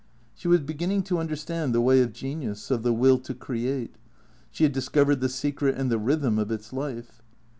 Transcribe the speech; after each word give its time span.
She 0.33 0.47
was 0.47 0.61
beginning 0.61 1.03
to 1.03 1.19
understand 1.19 1.75
the 1.75 1.79
way 1.79 2.01
of 2.01 2.11
genius, 2.11 2.71
of 2.71 2.81
the 2.81 2.91
will 2.91 3.19
to 3.19 3.35
create. 3.35 3.97
She 4.49 4.63
had 4.63 4.73
discovered 4.73 5.19
the 5.21 5.29
secret 5.29 5.77
and 5.77 5.91
the 5.91 5.99
rhythm 5.99 6.39
of 6.39 6.49
its 6.49 6.73
life. 6.73 7.21